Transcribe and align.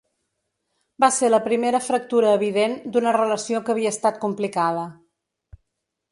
Va 1.03 1.07
ser 1.17 1.27
la 1.33 1.39
primera 1.47 1.81
fractura 1.87 2.31
evident 2.37 2.73
d’una 2.95 3.13
relació 3.17 3.61
que 3.67 3.73
havia 3.75 3.91
estat 3.97 4.17
complicada. 4.25 4.87